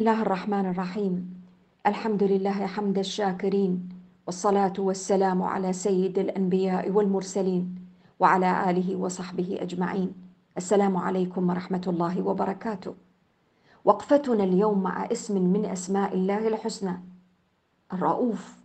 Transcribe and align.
الله 0.00 0.22
الرحمن 0.22 0.66
الرحيم. 0.66 1.14
الحمد 1.86 2.22
لله 2.22 2.66
حمد 2.66 2.98
الشاكرين 2.98 3.88
والصلاة 4.26 4.72
والسلام 4.78 5.42
على 5.42 5.72
سيد 5.72 6.18
الأنبياء 6.18 6.90
والمرسلين 6.90 7.74
وعلى 8.18 8.70
آله 8.70 8.96
وصحبه 8.96 9.58
أجمعين. 9.60 10.14
السلام 10.56 10.96
عليكم 10.96 11.50
ورحمة 11.50 11.84
الله 11.86 12.22
وبركاته. 12.22 12.94
وقفتنا 13.84 14.44
اليوم 14.44 14.82
مع 14.82 15.06
اسم 15.12 15.42
من 15.52 15.64
أسماء 15.64 16.14
الله 16.14 16.48
الحسنى 16.48 17.00
الرؤوف 17.92 18.58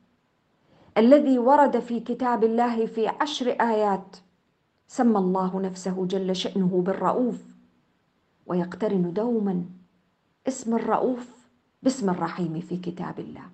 الذي 0.98 1.40
ورد 1.40 1.80
في 1.80 2.00
كتاب 2.00 2.44
الله 2.44 2.86
في 2.86 3.08
عشر 3.08 3.50
آيات. 3.62 4.16
سمى 4.88 5.18
الله 5.18 5.60
نفسه 5.62 6.06
جل 6.06 6.36
شأنه 6.36 6.82
بالرؤوف 6.86 7.44
ويقترن 8.46 9.14
دوما 9.14 9.66
اسم 10.48 10.76
الرؤوف 10.76 11.30
باسم 11.84 12.10
الرحيم 12.10 12.60
في 12.60 12.78
كتاب 12.78 13.20
الله. 13.20 13.50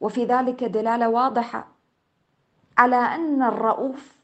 وفي 0.00 0.24
ذلك 0.24 0.64
دلالة 0.64 1.08
واضحة 1.08 1.68
على 2.78 2.96
أن 2.96 3.42
الرؤوف 3.42 4.16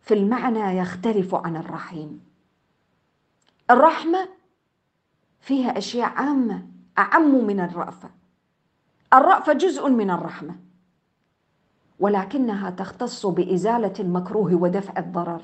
في 0.00 0.14
المعنى 0.14 0.78
يختلف 0.78 1.34
عن 1.34 1.56
الرحيم. 1.56 2.24
الرحمة 3.70 4.28
فيها 5.40 5.78
أشياء 5.78 6.08
عامة 6.08 6.66
أعم 6.98 7.44
من 7.44 7.60
الرأفة. 7.60 8.10
الرأفة 9.14 9.52
جزء 9.52 9.88
من 9.88 10.10
الرحمة 10.10 10.56
ولكنها 12.00 12.70
تختص 12.70 13.26
بإزالة 13.26 13.94
المكروه 14.00 14.54
ودفع 14.54 14.98
الضرر. 14.98 15.42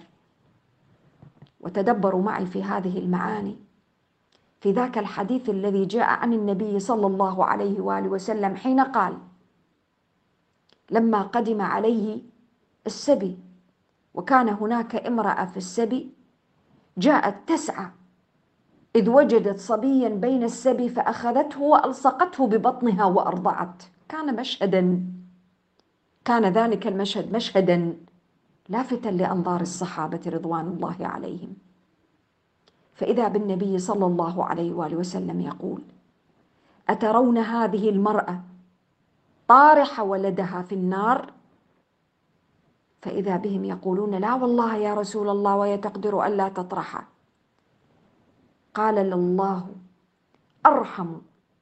وتدبروا 1.60 2.22
معي 2.22 2.46
في 2.46 2.62
هذه 2.62 2.98
المعاني. 2.98 3.67
في 4.60 4.72
ذاك 4.72 4.98
الحديث 4.98 5.48
الذي 5.48 5.84
جاء 5.84 6.08
عن 6.08 6.32
النبي 6.32 6.80
صلى 6.80 7.06
الله 7.06 7.44
عليه 7.44 7.80
وآله 7.80 8.08
وسلم 8.08 8.56
حين 8.56 8.80
قال 8.80 9.18
لما 10.90 11.22
قدم 11.22 11.62
عليه 11.62 12.22
السبي 12.86 13.38
وكان 14.14 14.48
هناك 14.48 15.06
امرأة 15.06 15.44
في 15.44 15.56
السبي 15.56 16.10
جاءت 16.98 17.48
تسعى 17.48 17.90
إذ 18.96 19.10
وجدت 19.10 19.58
صبيا 19.58 20.08
بين 20.08 20.42
السبي 20.44 20.88
فأخذته 20.88 21.60
وألصقته 21.60 22.46
ببطنها 22.46 23.04
وأرضعت. 23.04 23.82
كان 24.08 24.36
مشهدا. 24.36 25.06
كان 26.24 26.44
ذلك 26.44 26.86
المشهد 26.86 27.32
مشهدا 27.32 27.96
لافتا 28.68 29.08
لأنظار 29.08 29.60
الصحابة 29.60 30.20
رضوان 30.26 30.66
الله 30.66 30.96
عليهم. 31.00 31.56
فإذا 32.98 33.28
بالنبي 33.28 33.78
صلى 33.78 34.06
الله 34.06 34.44
عليه 34.44 34.72
وآله 34.72 34.96
وسلم 34.96 35.40
يقول 35.40 35.82
أترون 36.88 37.38
هذه 37.38 37.90
المرأة 37.90 38.40
طارح 39.48 40.00
ولدها 40.00 40.62
في 40.62 40.74
النار؟ 40.74 41.32
فإذا 43.02 43.36
بهم 43.36 43.64
يقولون 43.64 44.14
لا 44.14 44.34
والله 44.34 44.76
يا 44.76 44.94
رسول 44.94 45.28
الله 45.28 45.56
وهي 45.56 45.78
تقدر 45.78 46.26
ألا 46.26 46.48
تطرحه 46.48 47.08
قال 48.74 48.98
الله 48.98 49.66
أرحم 50.66 51.14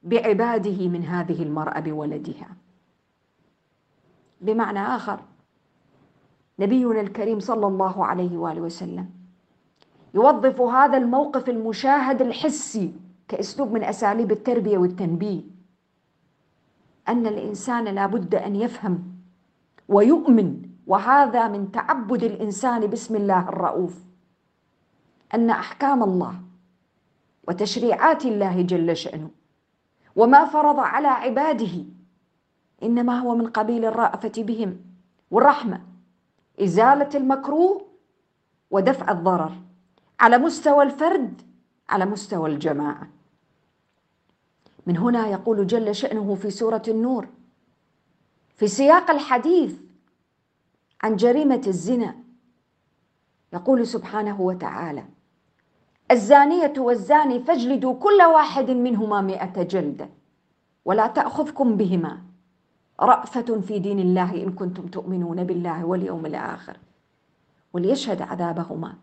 بعباده 0.03 0.89
من 0.89 1.05
هذه 1.05 1.43
المرأة 1.43 1.81
بولدها. 1.81 2.49
بمعنى 4.41 4.79
آخر 4.79 5.21
نبينا 6.59 7.01
الكريم 7.01 7.41
صلى 7.41 7.67
الله 7.67 8.05
عليه 8.05 8.37
وآله 8.37 8.61
وسلم 8.61 9.16
يوظف 10.17 10.61
هذا 10.61 10.97
الموقف 10.97 11.49
المشاهد 11.49 12.23
الحسي 12.23 12.95
كأسلوب 13.29 13.73
من 13.73 13.85
أساليب 13.85 14.33
التربية 14.33 14.79
والتنبيه. 14.79 15.43
أن 17.09 17.27
الإنسان 17.27 17.85
لابد 17.85 18.35
أن 18.35 18.57
يفهم 18.57 19.05
ويؤمن 19.89 20.63
وهذا 20.87 21.49
من 21.49 21.73
تعبد 21.73 22.23
الإنسان 22.23 22.87
باسم 22.87 23.17
الله 23.17 23.49
الرؤوف. 23.49 24.05
أن 25.35 25.51
أحكام 25.51 26.03
الله 26.03 26.35
وتشريعات 27.49 28.25
الله 28.25 28.63
جل 28.63 28.97
شأنه 28.97 29.31
وما 30.17 30.45
فرض 30.45 30.79
على 30.79 31.09
عباده 31.09 31.85
إنما 32.83 33.19
هو 33.19 33.35
من 33.35 33.47
قبيل 33.47 33.85
الرأفة 33.85 34.33
بهم 34.43 34.81
والرحمة 35.31 35.81
إزالة 36.61 37.09
المكروه 37.15 37.87
ودفع 38.71 39.13
الضرر. 39.13 39.53
على 40.21 40.39
مستوى 40.39 40.85
الفرد 40.85 41.43
على 41.89 42.07
مستوى 42.07 42.51
الجماعة. 42.51 43.09
من 44.87 44.97
هنا 44.97 45.29
يقول 45.29 45.67
جل 45.67 45.95
شأنه 45.95 46.35
في 46.35 46.51
سورة 46.51 46.83
النور. 46.89 47.29
في 48.57 48.69
سياق 48.69 49.11
الحديث 49.11 49.75
عن 51.03 51.17
جريمة 51.17 51.63
الزنا 51.67 52.15
يقول 53.53 53.87
سبحانه 53.87 54.41
وتعالى 54.41 55.05
الزانية 56.11 56.73
والزاني 56.79 57.41
فاجلدوا 57.41 57.95
كل 57.95 58.23
واحد 58.23 58.71
منهما 58.71 59.21
مئة 59.21 59.63
جلدة 59.63 60.09
ولا 60.85 61.07
تأخذكم 61.07 61.77
بهما. 61.77 62.23
رأفة 63.01 63.61
في 63.61 63.79
دين 63.79 63.99
الله 63.99 64.43
إن 64.43 64.53
كنتم 64.53 64.87
تؤمنون 64.87 65.45
بالله 65.45 65.85
واليوم 65.85 66.27
الآخر 66.27 66.77
وليشهد 67.73 68.23
عذابهما. 68.23 68.95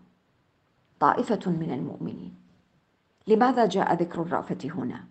طائفة 1.04 1.52
من 1.52 1.72
المؤمنين. 1.74 2.36
لماذا 3.28 3.66
جاء 3.66 3.94
ذكر 3.94 4.22
الرأفة 4.22 4.58
هنا؟ 4.66 5.04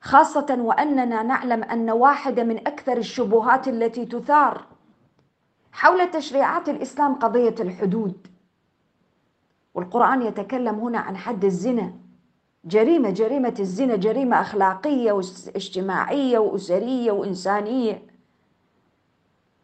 خاصة 0.00 0.56
وأننا 0.60 1.22
نعلم 1.22 1.64
أن 1.64 1.90
واحدة 1.90 2.44
من 2.44 2.58
أكثر 2.58 2.96
الشبهات 2.96 3.68
التي 3.68 4.06
تثار 4.06 4.66
حول 5.72 6.10
تشريعات 6.10 6.68
الإسلام 6.68 7.14
قضية 7.14 7.54
الحدود. 7.60 8.26
والقرآن 9.74 10.22
يتكلم 10.22 10.74
هنا 10.74 10.98
عن 10.98 11.16
حد 11.16 11.44
الزنا. 11.44 11.92
جريمة 12.64 13.10
جريمة 13.10 13.54
الزنا 13.60 13.96
جريمة 13.96 14.40
أخلاقية 14.40 15.12
واجتماعية 15.12 16.38
وأسرية 16.38 17.12
وإنسانية. 17.12 18.02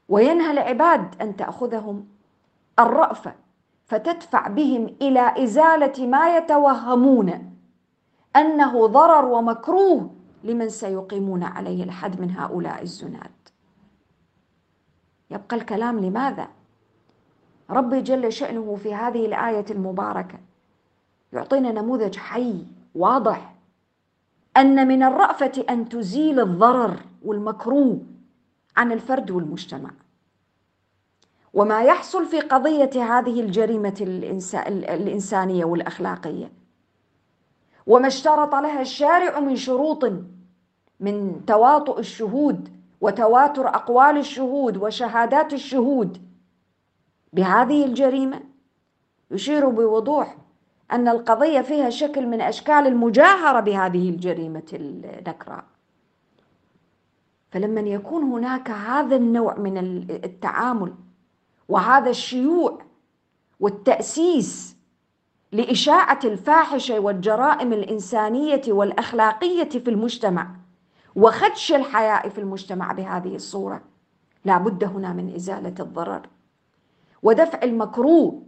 وينهى 0.08 0.50
العباد 0.50 1.22
أن 1.22 1.36
تأخذهم 1.36 2.08
الرأفة. 2.78 3.34
فتدفع 3.90 4.48
بهم 4.48 4.86
إلى 5.02 5.44
إزالة 5.44 6.06
ما 6.06 6.36
يتوهمون 6.36 7.56
أنه 8.36 8.86
ضرر 8.86 9.24
ومكروه 9.24 10.10
لمن 10.44 10.68
سيقيمون 10.68 11.42
عليه 11.42 11.84
الحد 11.84 12.20
من 12.20 12.30
هؤلاء 12.30 12.82
الزناد. 12.82 13.30
يبقى 15.30 15.56
الكلام 15.56 15.98
لماذا؟ 15.98 16.48
ربي 17.70 18.00
جل 18.00 18.32
شأنه 18.32 18.76
في 18.76 18.94
هذه 18.94 19.26
الآية 19.26 19.64
المباركة 19.70 20.38
يعطينا 21.32 21.72
نموذج 21.72 22.16
حي 22.16 22.66
واضح 22.94 23.54
أن 24.56 24.88
من 24.88 25.02
الرأفة 25.02 25.64
أن 25.70 25.88
تزيل 25.88 26.40
الضرر 26.40 27.00
والمكروه 27.24 28.00
عن 28.76 28.92
الفرد 28.92 29.30
والمجتمع. 29.30 29.90
وما 31.55 31.83
يحصل 31.83 32.27
في 32.27 32.41
قضية 32.41 32.91
هذه 33.19 33.41
الجريمة 33.41 33.94
الإنسانية 34.66 35.65
والأخلاقية. 35.65 36.53
وما 37.87 38.06
اشترط 38.06 38.55
لها 38.55 38.81
الشارع 38.81 39.41
من 39.41 39.56
شروط 39.56 40.12
من 41.00 41.44
تواطؤ 41.47 41.99
الشهود 41.99 42.69
وتواتر 43.00 43.69
أقوال 43.69 44.19
الشهود 44.19 44.77
وشهادات 44.77 45.53
الشهود 45.53 46.22
بهذه 47.33 47.84
الجريمة. 47.84 48.41
يشير 49.31 49.69
بوضوح 49.69 50.37
أن 50.93 51.09
القضية 51.09 51.61
فيها 51.61 51.91
شكل 51.91 52.26
من 52.26 52.41
أشكال 52.41 52.87
المجاهرة 52.87 53.61
بهذه 53.61 54.11
الجريمة 54.11 54.62
النكراء. 54.73 55.64
فلما 57.53 57.81
يكون 57.81 58.23
هناك 58.23 58.70
هذا 58.70 59.17
النوع 59.17 59.58
من 59.58 59.79
التعامل 60.11 60.94
وهذا 61.70 62.11
الشيوع 62.11 62.78
والتأسيس 63.61 64.76
لإشاعة 65.52 66.19
الفاحشة 66.25 67.00
والجرائم 67.00 67.72
الإنسانية 67.72 68.62
والأخلاقية 68.69 69.69
في 69.69 69.90
المجتمع 69.90 70.50
وخدش 71.17 71.72
الحياء 71.72 72.28
في 72.28 72.38
المجتمع 72.38 72.93
بهذه 72.93 73.34
الصورة. 73.34 73.82
لا 74.44 74.58
بد 74.58 74.84
هنا 74.84 75.12
من 75.12 75.34
إزالة 75.34 75.75
الضرر 75.81 76.22
ودفع 77.22 77.58
المكروه 77.62 78.43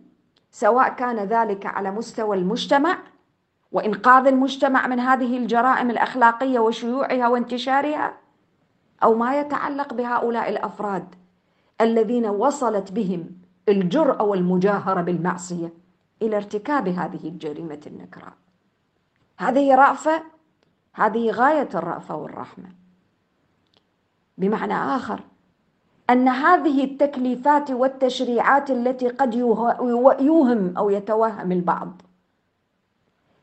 سواء 0.51 0.89
كان 0.89 1.19
ذلك 1.19 1.67
على 1.67 1.91
مستوى 1.91 2.37
المجتمع 2.37 2.99
وإنقاذ 3.73 4.27
المجتمع 4.27 4.87
من 4.87 5.01
هذه 5.01 5.37
الجرائم 5.39 5.91
الأخلاقية 5.91 6.59
وشيوعها 6.59 7.29
وانتشارها 7.29 8.13
أو 9.03 9.15
ما 9.15 9.41
يتعلق 9.41 9.95
بهؤلاء 9.95 10.49
الأفراد. 10.49 11.22
الذين 11.83 12.27
وصلت 12.27 12.93
بهم 12.93 13.31
الجرأة 13.69 14.23
والمجاهرة 14.23 15.01
بالمعصية 15.01 15.73
إلى 16.23 16.37
ارتكاب 16.37 16.89
هذه 16.89 17.29
الجريمة 17.29 17.81
النكراء. 17.87 18.33
هذه 19.39 19.75
رأفة 19.75 20.23
هذه 20.95 21.31
غاية 21.31 21.69
الرأفة 21.75 22.17
والرحمة. 22.17 22.69
بمعنى 24.39 24.75
آخر 24.75 25.21
أن 26.11 26.29
هذه 26.29 26.85
التكليفات 26.85 27.71
والتشريعات 27.71 28.71
التي 28.71 29.09
قد 29.09 29.35
يوهم 30.21 30.77
أو 30.77 30.91
يتوهم 30.91 31.53
البعض 31.53 32.03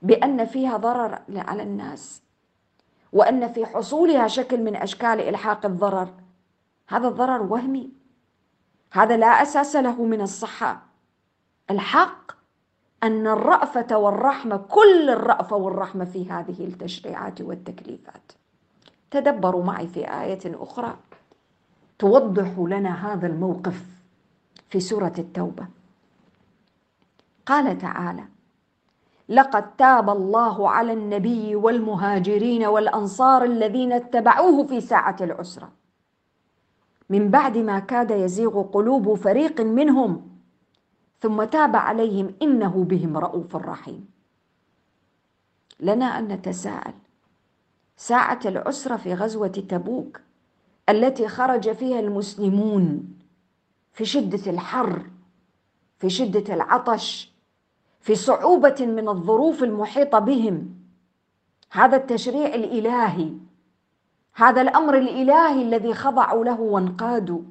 بأن 0.02 0.46
فيها 0.46 0.78
ضرر 0.78 1.20
على 1.36 1.64
الناس 1.64 2.22
وأن 3.14 3.54
في 3.54 3.66
حصولها 3.66 4.28
شكل 4.28 4.64
من 4.64 4.76
أشكال 4.76 5.22
إلحاق 5.22 5.66
الضرر 5.66 6.10
هذا 6.88 7.08
الضرر 7.08 7.42
وهمي. 7.42 7.99
هذا 8.92 9.18
لا 9.18 9.28
أساس 9.28 9.76
له 9.76 10.04
من 10.04 10.22
الصحة. 10.22 10.82
الحق 11.72 12.32
أن 13.04 13.28
الرأفة 13.28 13.98
والرحمة 13.98 14.58
كل 14.58 15.10
الرأفة 15.10 15.56
والرحمة 15.56 16.06
في 16.06 16.32
هذه 16.32 16.66
التشريعات 16.66 17.42
والتكليفات. 17.42 18.32
تدبروا 19.12 19.64
معي 19.64 19.88
في 19.88 20.00
آية 20.00 20.40
أخرى. 20.46 20.98
توضح 22.00 22.54
لنا 22.58 23.14
هذا 23.14 23.28
الموقف 23.28 23.84
في 24.70 24.80
سورة 24.80 25.14
التوبة. 25.18 25.68
قال 27.46 27.78
تعالى 27.78 28.24
لقد 29.30 29.76
تاب 29.76 30.10
الله 30.10 30.70
على 30.70 30.94
النبي 30.94 31.56
والمهاجرين 31.56 32.66
والأنصار 32.66 33.44
الذين 33.44 33.92
اتبعوه 33.92 34.68
في 34.68 34.82
ساعة 34.82 35.16
العسرة. 35.22 35.79
من 37.10 37.30
بعد 37.30 37.58
ما 37.58 37.80
كاد 37.80 38.12
يزيغ 38.12 38.62
قلوب 38.62 39.14
فريق 39.14 39.62
منهم. 39.62 40.30
ثم 41.22 41.44
تاب 41.44 41.76
عليهم 41.76 42.34
إنه 42.42 42.84
بهم 42.84 43.18
رؤوف 43.18 43.56
رحيم. 43.56 44.08
لنا 45.80 46.06
أن 46.20 46.28
نتساءل. 46.28 46.94
ساعة 47.98 48.40
العسره 48.46 48.96
في 48.96 49.14
غزوة 49.14 49.48
تبوك 49.48 50.22
التي 50.90 51.28
خرج 51.28 51.72
فيها 51.72 52.00
المسلمون 52.00 53.14
في 53.94 54.06
شدة 54.06 54.52
الحر 54.52 55.06
في 55.98 56.10
شدة 56.10 56.54
العطش 56.54 57.32
في 58.02 58.16
صعوبة 58.16 58.76
من 58.80 59.10
الظروف 59.10 59.64
المحيطة 59.64 60.20
بهم. 60.20 60.76
هذا 61.72 61.98
التشريع 61.98 62.56
الإلهي 62.56 63.34
هذا 64.40 64.62
الأمر 64.62 64.98
الإلهي 64.98 65.62
الذي 65.62 65.94
خضعوا 65.94 66.46
له 66.46 66.62
وانقادوا. 66.62 67.42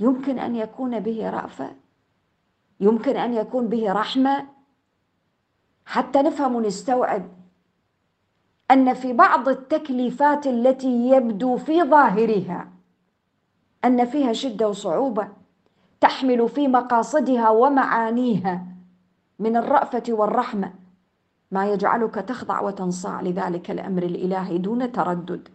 يمكن 0.00 0.38
أن 0.38 0.56
يكون 0.56 1.00
به 1.00 1.30
رأفة. 1.30 1.70
يمكن 2.80 3.16
أن 3.16 3.34
يكون 3.34 3.68
به 3.68 3.92
رحمة. 3.92 4.46
حتى 5.86 6.22
نفهم 6.22 6.54
ونستوعب 6.54 7.28
أن 8.70 8.94
في 8.94 9.12
بعض 9.12 9.48
التكليفات 9.48 10.46
التي 10.46 11.08
يبدو 11.08 11.56
في 11.56 11.82
ظاهرها 11.82 12.68
أن 13.84 14.04
فيها 14.04 14.32
شدة 14.32 14.68
وصعوبة 14.68 15.28
تحمل 16.00 16.48
في 16.48 16.68
مقاصدها 16.68 17.50
ومعانيها 17.50 18.66
من 19.38 19.56
الرأفة 19.56 20.02
والرحمة. 20.08 20.83
ما 21.54 21.72
يجعلك 21.72 22.14
تخضع 22.14 22.60
وتنصاع 22.60 23.20
لذلك 23.20 23.70
الامر 23.70 24.02
الالهي 24.02 24.58
دون 24.58 24.92
تردد. 24.92 25.48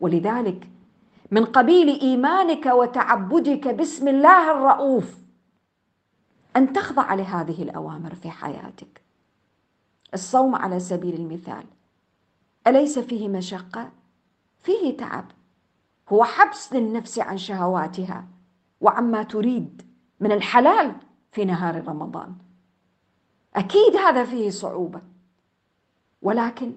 ولذلك 0.00 0.68
من 1.30 1.44
قبيل 1.44 2.00
إيمانك 2.00 2.66
وتعبدك 2.66 3.68
باسم 3.68 4.08
الله 4.08 4.50
الرؤوف 4.50 5.18
أن 6.56 6.72
تخضع 6.72 7.14
لهذه 7.14 7.62
الأوامر 7.62 8.14
في 8.14 8.30
حياتك. 8.30 9.00
الصوم 10.14 10.54
على 10.54 10.80
سبيل 10.80 11.14
المثال 11.14 11.64
أليس 12.66 12.98
فيه 12.98 13.28
مشقة؟ 13.28 13.90
فيه 14.62 14.96
تعب. 14.96 15.24
هو 16.08 16.24
حبس 16.24 16.72
للنفس 16.72 17.18
عن 17.18 17.38
شهواتها 17.38 18.24
وعما 18.80 19.22
تريد 19.22 19.82
من 20.20 20.32
الحلال 20.32 20.96
في 21.32 21.44
نهار 21.44 21.88
رمضان. 21.88 22.34
أكيد 23.56 23.96
هذا 23.96 24.24
فيه 24.24 24.50
صعوبة. 24.50 25.00
ولكن 26.22 26.72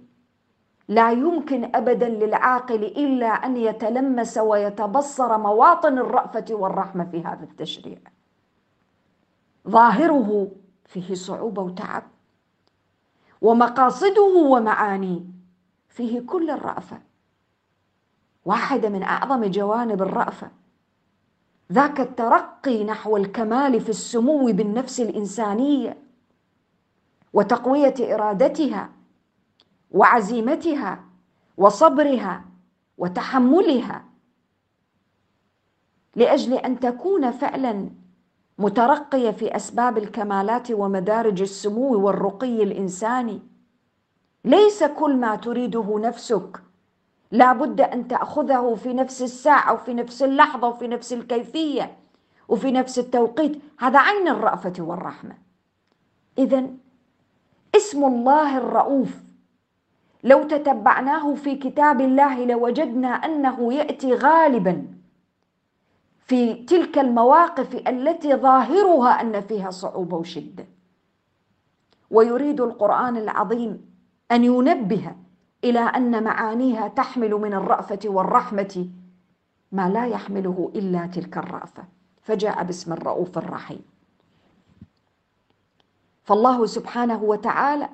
لا 0.87 1.11
يمكن 1.11 1.75
ابدا 1.75 2.09
للعاقل 2.09 2.83
إلا 2.83 3.27
أن 3.27 3.57
يتلمس 3.57 4.37
ويتبصر 4.37 5.37
مواطن 5.37 5.97
الرأفة 5.97 6.45
والرحمة 6.49 7.05
في 7.05 7.21
هذا 7.23 7.43
التشريع. 7.43 7.97
ظاهره 9.67 10.51
فيه 10.85 11.13
صعوبة 11.13 11.61
وتعب 11.61 12.03
ومقاصده 13.41 14.21
ومعانيه 14.21 15.21
فيه 15.89 16.19
كل 16.19 16.49
الرأفة. 16.49 17.01
واحدة 18.45 18.89
من 18.89 19.03
أعظم 19.03 19.45
جوانب 19.45 20.01
الرأفة 20.01 20.51
ذاك 21.71 21.99
الترقي 21.99 22.83
نحو 22.83 23.17
الكمال 23.17 23.81
في 23.81 23.89
السمو 23.89 24.45
بالنفس 24.45 24.99
الإنسانية 24.99 25.97
وتقوية 27.33 27.93
إرادتها 27.99 28.89
وعزيمتها 29.93 31.03
وصبرها 31.57 32.45
وتحملها 32.97 34.05
لأجل 36.15 36.53
أن 36.53 36.79
تكون 36.79 37.31
فعلا 37.31 37.89
مترقية 38.57 39.31
في 39.31 39.55
أسباب 39.55 39.97
الكمالات 39.97 40.71
ومدارج 40.71 41.41
السمو 41.41 42.05
والرقي 42.05 42.63
الإنساني. 42.63 43.41
ليس 44.45 44.83
كل 44.83 45.17
ما 45.17 45.35
تريده 45.35 45.99
نفسك. 45.99 46.63
لا 47.31 47.53
بد 47.53 47.81
أن 47.81 48.07
تأخذه 48.07 48.75
في 48.75 48.93
نفس 48.93 49.21
الساعة 49.21 49.73
وفي 49.73 49.93
نفس 49.93 50.23
اللحظة 50.23 50.67
وفي 50.67 50.87
نفس 50.87 51.13
الكيفية 51.13 51.97
وفي 52.47 52.71
نفس 52.71 52.99
التوقيت. 52.99 53.61
هذا 53.79 53.99
عين 53.99 54.27
الرأفة 54.27 54.73
والرحمة. 54.79 55.37
إذا 56.37 56.67
اسم 57.75 58.03
الله 58.05 58.57
الرؤوف 58.57 59.22
لو 60.23 60.43
تتبعناه 60.43 61.35
في 61.35 61.55
كتاب 61.55 62.01
الله 62.01 62.45
لوجدنا 62.45 63.07
أنه 63.07 63.73
يأتي 63.73 64.13
غالبا 64.13 64.87
في 66.25 66.53
تلك 66.53 66.97
المواقف 66.99 67.75
التي 67.87 68.35
ظاهرها 68.35 69.21
أن 69.21 69.41
فيها 69.41 69.69
صعوبه 69.69 70.17
وشدة. 70.17 70.65
ويريد 72.11 72.61
القرآن 72.61 73.17
العظيم 73.17 73.85
أن 74.31 74.43
ينبه 74.43 75.15
إلى 75.63 75.79
أن 75.79 76.23
معانيها 76.23 76.87
تحمل 76.87 77.31
من 77.31 77.53
الرأفة 77.53 77.99
والرحمة 78.05 78.89
ما 79.71 79.89
لا 79.89 80.05
يحمله 80.07 80.71
إلا 80.75 81.05
تلك 81.07 81.37
الرأفة. 81.37 81.83
فجاء 82.21 82.63
باسم 82.63 82.93
الرؤوف 82.93 83.37
الرحيم. 83.37 83.81
فالله 86.23 86.65
سبحانه 86.65 87.23
وتعالى 87.23 87.89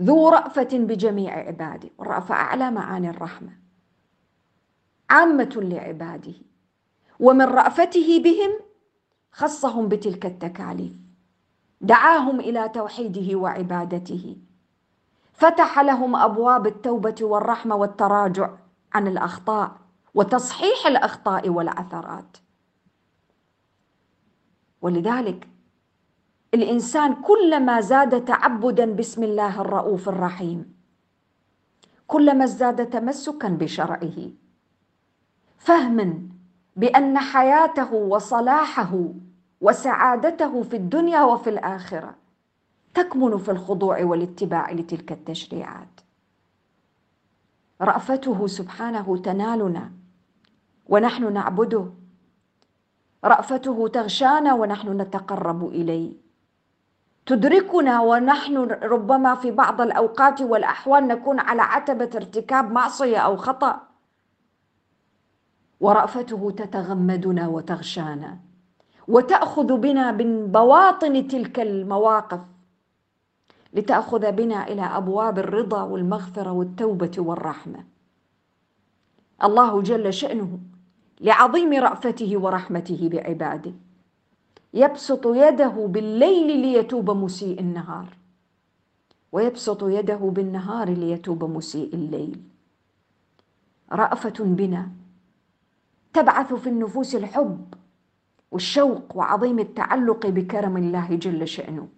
ذو 0.00 0.28
رأفة 0.28 0.68
بجميع 0.72 1.46
عباده 1.46 1.90
والرأفة 1.98 2.34
أعلى 2.34 2.70
معاني 2.70 3.10
الرحمة. 3.10 3.50
عامة 5.10 5.52
لعباده. 5.56 6.34
ومن 7.20 7.44
رأفته 7.44 8.22
بهم 8.22 8.60
خصهم 9.32 9.88
بتلك 9.88 10.26
التكاليف. 10.26 10.92
دعاهم 11.80 12.40
إلى 12.40 12.68
توحيده 12.68 13.38
وعبادته. 13.38 14.36
فتح 15.32 15.78
لهم 15.78 16.16
أبواب 16.16 16.66
التوبة 16.66 17.14
والرحمة 17.20 17.76
والتراجع 17.76 18.50
عن 18.92 19.08
الأخطاء 19.08 19.76
وتصحيح 20.14 20.86
الأخطاء 20.86 21.48
والعثرات 21.48 22.36
ولذلك 24.82 25.48
الإنسان 26.54 27.14
كلما 27.14 27.80
زاد 27.80 28.24
تعبدا 28.24 28.92
بسم 28.92 29.22
الله 29.22 29.60
الرؤوف 29.60 30.08
الرحيم. 30.08 30.74
كلما 32.06 32.44
ازداد 32.44 32.90
تمسكا 32.90 33.48
بشرعه. 33.48 34.30
فهما 35.58 36.18
بأن 36.76 37.18
حياته 37.18 37.94
وصلاحه 37.94 39.08
وسعادته 39.60 40.62
في 40.62 40.76
الدنيا 40.76 41.22
وفي 41.24 41.50
الآخرة 41.50 42.14
تكمن 42.94 43.38
في 43.38 43.50
الخضوع 43.50 44.04
والاتباع 44.04 44.70
لتلك 44.72 45.12
التشريعات. 45.12 46.00
رأفته 47.80 48.46
سبحانه 48.46 49.16
تنالنا 49.16 49.92
ونحن 50.86 51.32
نعبده. 51.32 51.92
رأفته 53.24 53.88
تغشانا 53.88 54.54
ونحن 54.54 55.00
نتقرب 55.00 55.68
إليه. 55.68 56.31
تدركنا 57.26 58.00
ونحن 58.00 58.56
ربما 58.82 59.34
في 59.34 59.50
بعض 59.50 59.80
الأوقات 59.80 60.40
والأحوال 60.40 61.08
نكون 61.08 61.40
على 61.40 61.62
عتبة 61.62 62.10
ارتكاب 62.14 62.72
معصية 62.72 63.18
أو 63.18 63.36
خطأ. 63.36 63.80
ورأفته 65.80 66.50
تتغمدنا 66.56 67.48
وتغشانا 67.48 68.38
وتأخذ 69.08 69.76
بنا 69.76 70.12
من 70.12 70.46
بواطن 70.46 71.28
تلك 71.28 71.60
المواقف 71.60 72.40
لتأخذ 73.72 74.32
بنا 74.32 74.68
إلى 74.68 74.82
أبواب 74.82 75.38
الرضا 75.38 75.82
والمغفرة 75.82 76.52
والتوبة 76.52 77.12
والرحمة. 77.18 77.84
الله 79.44 79.82
جل 79.82 80.12
شأنه 80.12 80.58
لعظيم 81.20 81.72
رأفته 81.72 82.36
ورحمته 82.36 83.08
بعباده. 83.12 83.72
يبسط 84.74 85.26
يده 85.26 85.86
بالليل 85.86 86.60
ليتوب 86.60 87.10
مسيء 87.10 87.60
النهار. 87.60 88.16
ويبسط 89.32 89.82
يده 89.82 90.16
بالنهار 90.16 90.90
ليتوب 90.90 91.44
مسيء 91.44 91.94
الليل. 91.94 92.42
رأفة 93.92 94.44
بنا 94.44 94.88
تبعث 96.14 96.54
في 96.54 96.68
النفوس 96.68 97.14
الحب 97.14 97.74
والشوق 98.50 99.16
وعظيم 99.16 99.58
التعلق 99.58 100.26
بكرم 100.26 100.76
الله 100.76 101.14
جل 101.14 101.48
شأنه. 101.48 101.88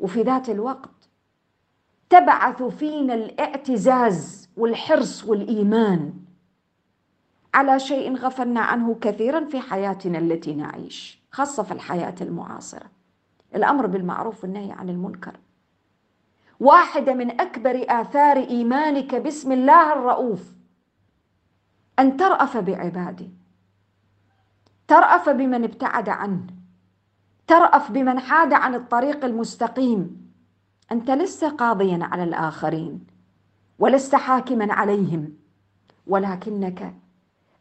وفي 0.00 0.22
ذات 0.22 0.48
الوقت 0.50 1.08
تبعث 2.10 2.62
فينا 2.62 3.14
الإعتزاز 3.14 4.48
والحرص 4.56 5.24
والإيمان 5.24 6.12
على 7.58 7.78
شيء 7.78 8.16
غفلنا 8.16 8.60
عنه 8.60 8.96
كثيرا 9.00 9.44
في 9.44 9.60
حياتنا 9.60 10.18
التي 10.18 10.54
نعيش 10.54 11.22
خاصة 11.30 11.62
في 11.62 11.72
الحياة 11.72 12.14
المعاصرة. 12.20 12.86
الأمر 13.54 13.86
بالمعروف 13.86 14.44
والنهي 14.44 14.72
عن 14.72 14.88
المنكر. 14.88 15.36
واحدة 16.60 17.14
من 17.14 17.40
أكبر 17.40 17.84
آثار 17.88 18.36
إيمانك 18.36 19.14
باسم 19.14 19.52
الله 19.52 19.92
الرؤوف 19.92 20.52
أن 21.98 22.16
ترأف 22.16 22.56
بعباده. 22.56 23.28
ترأف 24.88 25.28
بمن 25.28 25.64
ابتعد 25.64 26.08
عنه. 26.08 26.46
ترأف 27.46 27.90
بمن 27.90 28.18
حاد 28.20 28.52
عن 28.52 28.74
الطريق 28.74 29.24
المستقيم. 29.24 30.30
أنت 30.92 31.10
لست 31.10 31.44
قاضيا 31.44 31.98
على 32.02 32.24
الآخرين 32.24 33.06
ولست 33.78 34.14
حاكما 34.14 34.72
عليهم 34.72 35.32
ولكنك 36.06 36.94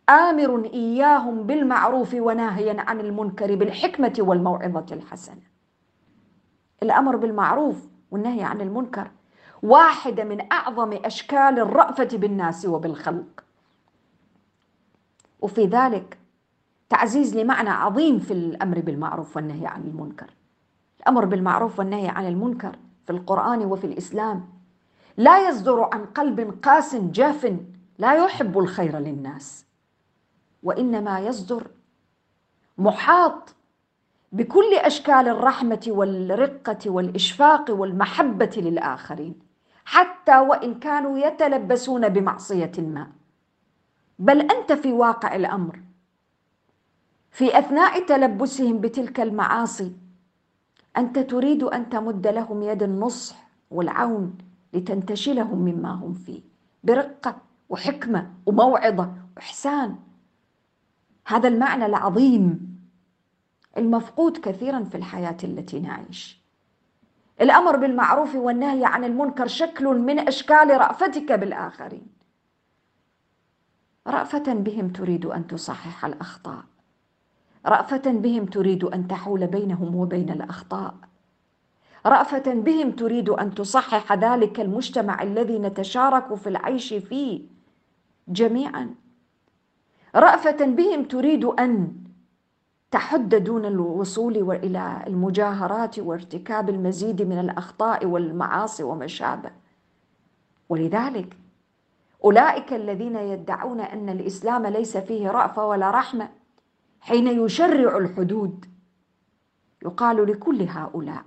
آمر 0.10 0.66
إياهم 0.74 1.44
بالمعروف 1.44 2.14
وناهيا 2.14 2.82
عن 2.82 3.00
المنكر 3.00 3.56
بالحكمة 3.56 4.14
والموعظة 4.20 4.86
الحسنة. 4.92 5.42
الأمر 6.84 7.16
بالمعروف 7.16 7.88
والنهي 8.12 8.44
عن 8.44 8.62
المنكر 8.62 9.12
واحدة 9.64 10.24
من 10.24 10.52
أعظم 10.52 10.94
أشكال 10.94 11.60
الرأفة 11.60 12.10
بالناس 12.14 12.66
وبالخلق. 12.66 13.44
وفي 15.42 15.66
ذلك 15.66 16.18
تعزيز 16.90 17.38
لمعنى 17.38 17.70
عظيم 17.70 18.20
في 18.20 18.34
الأمر 18.34 18.80
بالمعروف 18.80 19.36
والنهي 19.36 19.68
عن 19.68 19.82
المنكر. 19.82 20.34
الأمر 21.00 21.26
بالمعروف 21.26 21.80
والنهي 21.80 22.08
عن 22.08 22.28
المنكر 22.28 22.76
في 23.06 23.12
القرآن 23.12 23.66
وفي 23.66 23.88
الإسلام 23.88 24.50
لا 25.18 25.50
يصدر 25.50 25.90
عن 25.94 26.06
قلب 26.06 26.60
قاس 26.64 26.96
جاف 26.96 27.58
لا 27.98 28.26
يحب 28.26 28.60
الخير 28.60 28.98
للناس. 28.98 29.67
وإنما 30.64 31.20
يصدر 31.20 31.68
محاط 32.78 33.56
بكل 34.32 34.74
أشكال 34.74 35.28
الرحمة 35.28 35.86
والرقة 35.88 36.90
والإشفاق 36.90 37.72
والمحبة 37.72 38.52
للآخرين 38.58 39.40
حتى 39.86 40.38
وإن 40.40 40.80
كانوا 40.80 41.18
يتلبسون 41.18 42.10
بمعصية 42.10 42.72
ما. 42.78 43.08
بل 44.20 44.42
أنت 44.52 44.72
في 44.74 44.92
واقع 44.94 45.36
الأمر. 45.36 45.80
في 47.32 47.60
أثناء 47.60 48.06
تلبسهم 48.06 48.82
بتلك 48.82 49.20
المعاصي 49.20 49.92
أنت 50.98 51.20
تريد 51.20 51.64
أن 51.64 51.90
تمد 51.90 52.28
لهم 52.28 52.64
يد 52.64 52.84
النصح 52.84 53.48
والعون 53.72 54.38
لتنتشلهم 54.74 55.58
مما 55.58 55.92
هم 55.92 56.14
فيه 56.14 56.42
برقة 56.84 57.36
وحكمة 57.70 58.32
وموعظة 58.46 59.14
وإحسان. 59.38 59.96
هذا 61.28 61.48
المعنى 61.48 61.86
العظيم 61.86 62.78
المفقود 63.78 64.38
كثيرا 64.38 64.84
في 64.84 64.98
الحياة 64.98 65.38
التي 65.44 65.80
نعيش. 65.80 66.42
الأمر 67.42 67.76
بالمعروف 67.78 68.36
والنهي 68.36 68.86
عن 68.86 69.04
المنكر 69.04 69.48
شكل 69.48 69.86
من 69.86 70.20
إشكال 70.20 70.70
رأفتك 70.70 71.32
بالآخرين. 71.32 72.08
رأفة 74.08 74.54
بهم 74.54 74.90
تريد 74.90 75.26
أن 75.26 75.48
تصحح 75.48 76.06
الأخطاء. 76.06 76.64
رأفة 77.66 78.12
بهم 78.12 78.46
تريد 78.46 78.84
أن 78.84 79.08
تحول 79.08 79.48
بينهم 79.48 79.96
وبين 79.96 80.30
الأخطاء. 80.30 80.96
رأفة 82.06 82.54
بهم 82.54 82.92
تريد 82.92 83.30
أن 83.30 83.56
تصحح 83.56 84.14
ذلك 84.14 84.60
المجتمع 84.60 85.24
الذي 85.24 85.60
نتشارك 85.60 86.36
في 86.36 86.50
العيش 86.50 86.94
فيه 86.94 87.42
جميعا. 88.28 88.96
رأفة 90.16 90.66
بهم 90.66 91.04
تريد 91.04 91.46
أن 91.46 91.94
تحد 92.92 93.36
دون 93.36 93.66
الوصول 93.66 94.52
إلى 94.52 95.04
المجاهرات 95.08 96.00
وارتكاب 96.00 96.70
المزيد 96.70 97.22
من 97.22 97.40
الأخطاء 97.40 98.06
والمعاصي 98.06 98.84
وما 98.84 99.08
شابه 99.08 99.52
ولذلك 100.70 101.38
أولئك 102.24 102.74
الذين 102.74 103.16
يدعون 103.16 103.80
أن 103.80 104.10
الإسلام 104.10 104.68
ليس 104.68 104.98
فيه 104.98 105.32
رأفة 105.32 105.66
ولا 105.68 105.92
رحمة 105.92 106.30
حين 107.00 107.28
يشرع 107.28 107.98
الحدود 107.98 108.66
يقال 109.86 110.32
لكل 110.32 110.62
هؤلاء 110.62 111.24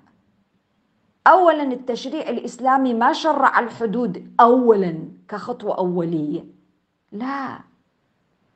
اولا 1.27 1.63
التشريع 1.63 2.29
الإسلامي 2.29 2.95
ما 2.95 3.13
شرع 3.13 3.59
الحدود 3.61 4.35
اولا 4.41 5.09
كخطوة 5.29 5.79
أولية. 5.79 6.45
لا. 7.13 7.70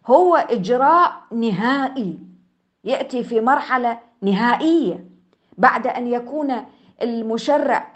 هو 0.07 0.37
إجراء 0.37 1.23
نهائي. 1.31 2.19
يأتي 2.85 3.25
في 3.25 3.41
مرحلة 3.41 3.99
نهائية. 4.23 5.05
بعد 5.59 5.87
أن 5.87 6.07
يكون 6.07 6.55
المشرع 7.03 7.93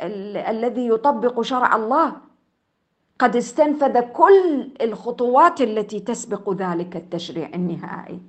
الذي 0.50 0.88
يطبق 0.88 1.40
شرع 1.40 1.76
الله 1.76 2.12
قد 3.18 3.36
استنفذ 3.36 4.00
كل 4.00 4.70
الخطوات 4.80 5.60
التي 5.60 6.00
تسبق 6.00 6.52
ذلك 6.52 6.96
التشريع 6.96 7.48
النهائي. 7.54 8.20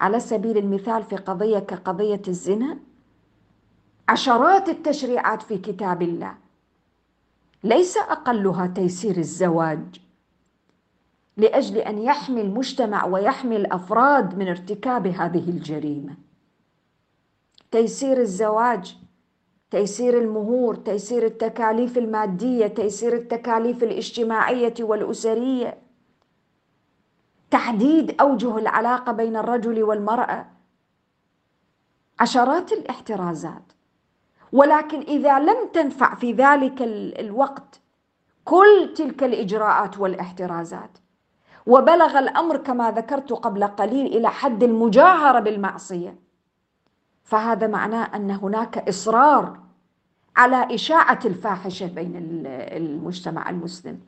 على 0.00 0.20
سبيل 0.20 0.58
المثال 0.58 1.04
في 1.04 1.16
قضية 1.16 1.58
كقضية 1.58 2.22
الزنا 2.28 2.78
عشرات 4.08 4.68
التشريعات 4.68 5.42
في 5.42 5.58
كتاب 5.58 6.02
الله 6.02 6.34
ليس 7.64 7.96
أقلها 7.96 8.66
تيسير 8.66 9.16
الزواج. 9.16 10.00
لأجل 11.40 11.78
أن 11.78 11.98
يحمي 11.98 12.40
المجتمع 12.40 13.04
ويحمي 13.04 13.56
الأفراد 13.56 14.38
من 14.38 14.48
ارتكاب 14.48 15.06
هذه 15.06 15.50
الجريمة. 15.50 16.14
تيسير 17.70 18.20
الزواج 18.20 18.96
تيسير 19.70 20.18
المهور 20.18 20.74
تيسير 20.74 21.26
التكاليف 21.26 21.98
المادية 21.98 22.66
تيسير 22.66 23.14
التكاليف 23.14 23.82
الاجتماعية 23.82 24.74
والأسرية. 24.80 25.78
تحديد 27.50 28.20
أوجه 28.20 28.58
العلاقة 28.58 29.12
بين 29.12 29.36
الرجل 29.36 29.82
والمرأة. 29.82 30.46
عشرات 32.20 32.72
الاحترازات. 32.72 33.72
ولكن 34.52 35.00
إذا 35.00 35.38
لم 35.38 35.68
تنفع 35.72 36.14
في 36.14 36.32
ذلك 36.32 36.82
الوقت 37.20 37.80
كل 38.44 38.94
تلك 38.96 39.24
الإجراءات 39.24 39.98
والاحترازات 39.98 40.98
وبلغ 41.70 42.18
الأمر 42.18 42.56
كما 42.56 42.90
ذكرت 42.90 43.32
قبل 43.32 43.64
قليل 43.64 44.06
إلى 44.06 44.28
حد 44.28 44.62
المجاهرة 44.62 45.40
بالمعصية. 45.40 46.14
فهذا 47.24 47.66
معناه 47.66 48.04
أن 48.16 48.30
هناك 48.30 48.88
إصرار 48.88 49.58
على 50.36 50.74
إشاعة 50.74 51.20
الفاحشة 51.24 51.86
بين 51.86 52.12
المجتمع 52.46 53.50
المسلم. 53.50 54.00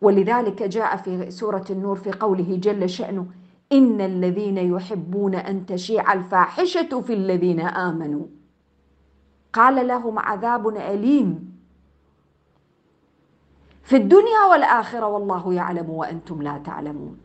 ولذلك 0.00 0.62
جاء 0.62 0.96
في 0.96 1.30
سورة 1.30 1.64
النور 1.70 1.96
في 1.96 2.12
قوله 2.12 2.56
جل 2.62 2.90
شأنه 2.90 3.26
إن 3.72 4.00
الذين 4.00 4.58
يحبون 4.58 5.34
أن 5.34 5.66
تشيع 5.66 6.12
الفاحشة 6.12 7.00
في 7.00 7.12
الذين 7.14 7.60
آمنوا. 7.60 8.26
قال 9.52 9.86
لهم 9.88 10.18
عذاب 10.18 10.68
أليم. 10.68 11.51
في 13.82 13.96
الدنيا 13.96 14.44
والآخرة 14.50 15.06
والله 15.06 15.54
يعلم 15.54 15.90
وأنتم 15.90 16.42
لا 16.42 16.58
تعلمون. 16.58 17.16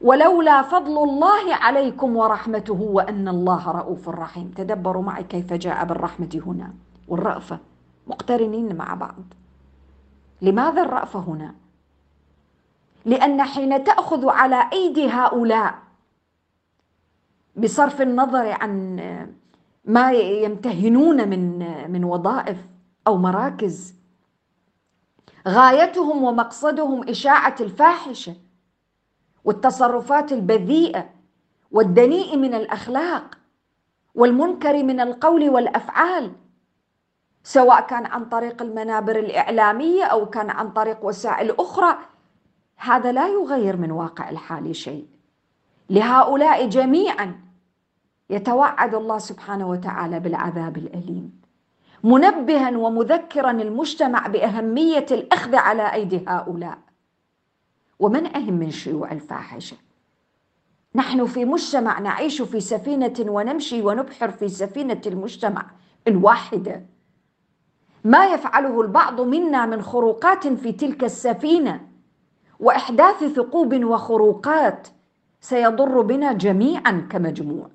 ولولا 0.00 0.62
فضل 0.62 1.04
الله 1.04 1.54
عليكم 1.54 2.16
ورحمته 2.16 2.80
وأن 2.80 3.28
الله 3.28 3.70
رؤوف 3.70 4.08
رحيم. 4.08 4.52
تدبروا 4.56 5.02
معي 5.02 5.24
كيف 5.24 5.52
جاء 5.52 5.84
بالرحمة 5.84 6.42
هنا 6.46 6.74
والرأفة. 7.08 7.58
مقترنين 8.06 8.76
مع 8.76 8.94
بعض. 8.94 9.24
لماذا 10.42 10.82
الرأفة 10.82 11.18
هنا؟ 11.18 11.54
لأن 13.04 13.42
حين 13.42 13.84
تأخذ 13.84 14.28
على 14.28 14.70
أيدي 14.72 15.08
هؤلاء 15.08 15.74
بصرف 17.56 18.02
النظر 18.02 18.52
عن 18.62 18.96
ما 19.84 20.12
يمتهنون 20.12 21.28
من 21.28 21.58
من 21.90 22.04
وظائف 22.04 22.66
أو 23.06 23.16
مراكز 23.16 23.94
غايتهم 25.48 26.24
ومقصدهم 26.24 27.08
إشاعة 27.08 27.56
الفاحشة 27.60 28.34
والتصرفات 29.44 30.32
البذيئة 30.32 31.10
والدنيء 31.70 32.36
من 32.36 32.54
الأخلاق 32.54 33.38
والمنكر 34.14 34.82
من 34.82 35.00
القول 35.00 35.50
والأفعال 35.50 36.32
سواء 37.42 37.86
كان 37.86 38.06
عن 38.06 38.24
طريق 38.24 38.62
المنابر 38.62 39.18
الإعلامية 39.18 40.04
أو 40.04 40.26
كان 40.26 40.50
عن 40.50 40.70
طريق 40.70 41.04
وسائل 41.04 41.50
أخرى. 41.50 41.98
هذا 42.76 43.12
لا 43.12 43.28
يغير 43.28 43.76
من 43.76 43.90
واقع 43.90 44.30
الحال 44.30 44.76
شيء. 44.76 45.06
لهؤلاء 45.90 46.68
جميعا 46.68 47.40
يتوعد 48.30 48.94
الله 48.94 49.18
سبحانه 49.18 49.68
وتعالى 49.68 50.20
بالعذاب 50.20 50.76
الأليم. 50.76 51.40
منبها 52.04 52.76
ومذكرا 52.76 53.50
المجتمع 53.50 54.26
بأهمية 54.26 55.06
الأخذ 55.10 55.54
على 55.54 55.92
أيدي 55.92 56.24
هؤلاء. 56.28 56.78
ومن 57.98 58.36
أهم 58.36 58.52
من 58.54 58.70
شيوع 58.70 59.12
الفاحشة؟ 59.12 59.76
نحن 60.94 61.26
في 61.26 61.44
مجتمع 61.44 61.98
نعيش 61.98 62.42
في 62.42 62.60
سفينة 62.60 63.14
ونمشي 63.20 63.82
ونبحر 63.82 64.30
في 64.30 64.48
سفينة 64.48 65.00
المجتمع 65.06 65.66
الواحدة. 66.08 66.86
ما 68.04 68.26
يفعله 68.26 68.80
البعض 68.80 69.20
منا 69.20 69.66
من 69.66 69.82
خروقات 69.82 70.46
في 70.46 70.72
تلك 70.72 71.04
السفينة 71.04 71.80
وإحداث 72.60 73.24
ثقوب 73.24 73.84
وخروقات 73.84 74.88
سيضر 75.40 76.00
بنا 76.00 76.32
جميعا 76.32 77.06
كمجموع. 77.10 77.68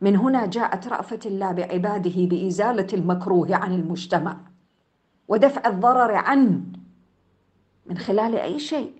من 0.00 0.16
هنا 0.16 0.46
جاءت 0.46 0.88
رأفة 0.88 1.18
الله 1.26 1.52
بعباده 1.52 2.26
بإزالة 2.26 2.86
المكروه 2.92 3.56
عن 3.56 3.72
المجتمع 3.74 4.36
ودفع 5.28 5.68
الضرر 5.68 6.14
عنه 6.14 6.60
من 7.86 7.98
خلال 7.98 8.36
أي 8.36 8.58
شيء. 8.58 8.92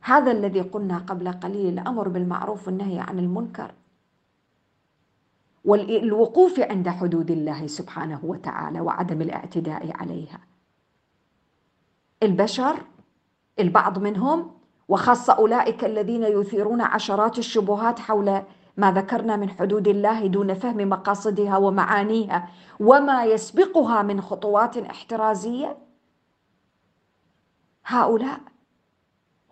هذا 0.00 0.30
الذي 0.32 0.60
قلنا 0.60 0.98
قبل 0.98 1.32
قليل 1.32 1.78
الأمر 1.78 2.08
بالمعروف 2.08 2.66
والنهي 2.66 2.98
عن 2.98 3.18
المنكر 3.18 3.74
والوقوف 5.64 6.60
عند 6.60 6.88
حدود 6.88 7.30
الله 7.30 7.66
سبحانه 7.66 8.20
وتعالى 8.22 8.80
وعدم 8.80 9.22
الاعتداء 9.22 9.96
عليها. 9.96 10.40
البشر 12.22 12.84
البعض 13.58 13.98
منهم 13.98 14.50
وخاصة 14.88 15.32
أولئك 15.32 15.84
الذين 15.84 16.22
يثيرون 16.22 16.80
عشرات 16.80 17.38
الشبهات 17.38 17.98
حول 17.98 18.42
ما 18.78 18.92
ذكرنا 18.92 19.36
من 19.36 19.50
حدود 19.50 19.88
الله 19.88 20.26
دون 20.26 20.54
فهم 20.54 20.88
مقاصدها 20.88 21.56
ومعانيها 21.56 22.48
وما 22.80 23.24
يسبقها 23.24 24.02
من 24.02 24.20
خطوات 24.20 24.76
احترازية. 24.76 25.76
هؤلاء 27.84 28.40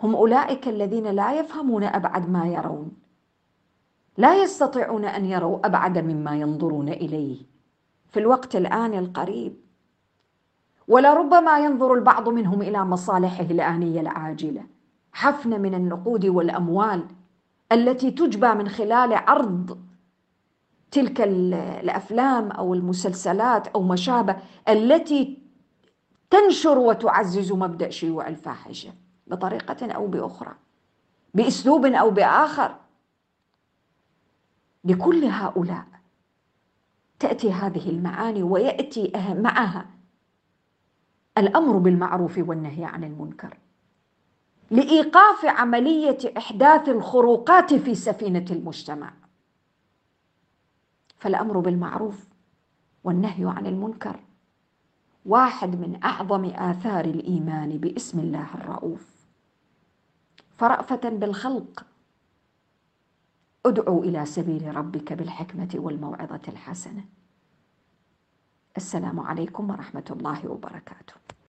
هم 0.02 0.14
أولئك 0.14 0.68
الذين 0.68 1.06
لا 1.06 1.40
يفهمون 1.40 1.84
أبعد 1.84 2.30
ما 2.30 2.46
يرون 2.46 2.92
لا 4.16 4.42
يستطيعون 4.42 5.04
أن 5.04 5.24
يروا 5.24 5.66
أبعد 5.66 5.98
مما 5.98 6.36
ينظرون 6.36 6.88
إليه 6.88 7.36
في 8.08 8.18
الوقت 8.20 8.56
الآن 8.56 8.94
القريب. 8.94 9.56
ولربما 10.88 11.58
ينظر 11.58 11.94
البعض 11.94 12.28
منهم 12.28 12.62
إلى 12.62 12.84
مصالحه 12.84 13.44
الآنية 13.44 14.00
العاجلة 14.00 14.62
حفن 15.12 15.60
من 15.60 15.74
النقود 15.74 16.26
والأموال 16.26 17.06
التي 17.72 18.10
تجبى 18.10 18.54
من 18.54 18.68
خلال 18.68 19.12
عرض 19.12 19.86
تلك 20.90 21.20
الأفلام 21.20 22.50
أو 22.50 22.74
المسلسلات 22.74 23.68
أو 23.68 23.82
ما 23.82 23.96
شابه 23.96 24.36
التي 24.68 25.38
تنشر 26.30 26.78
وتعزز 26.78 27.52
مبدأ 27.52 27.90
شيوع 27.90 28.28
الفاحشة 28.28 28.92
بطريقة 29.26 29.92
أو 29.92 30.06
بأخرى 30.06 30.54
بأسلوب 31.34 31.86
أو 31.86 32.10
بآخر. 32.10 32.76
لكل 34.84 35.24
هؤلاء 35.24 35.86
تأتي 37.18 37.52
هذه 37.52 37.90
المعاني 37.90 38.42
ويأتي 38.42 39.12
معها 39.34 39.86
الأمر 41.38 41.78
بالمعروف 41.78 42.38
والنهي 42.38 42.84
عن 42.84 43.04
المنكر. 43.04 43.58
لإيقاف 44.70 45.44
عملية 45.44 46.18
إحداث 46.36 46.88
الخروقات 46.88 47.74
في 47.74 47.94
سفينة 47.94 48.44
المجتمع. 48.50 49.12
فالأمر 51.18 51.58
بالمعروف 51.60 52.28
والنهي 53.04 53.44
عن 53.44 53.66
المنكر 53.66 54.20
واحد 55.26 55.68
من 55.68 56.00
أعظم 56.04 56.44
آثار 56.44 57.04
الإيمان 57.04 57.78
باسم 57.78 58.18
الله 58.18 58.54
الرؤوف. 58.54 59.16
فرأفة 60.58 61.08
بالخلق 61.08 61.86
ادعو 63.66 64.02
إلى 64.02 64.26
سبيل 64.26 64.76
ربك 64.76 65.12
بالحكمة 65.12 65.68
والموعظة 65.74 66.40
الحسنة. 66.48 67.04
السلام 68.76 69.20
عليكم 69.20 69.70
ورحمة 69.70 70.04
الله 70.10 70.48
وبركاته. 70.48 71.14